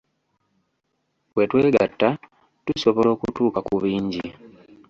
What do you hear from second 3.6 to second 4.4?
ku bingi.